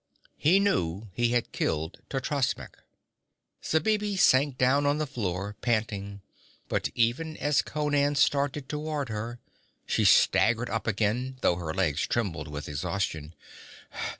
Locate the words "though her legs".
11.41-12.07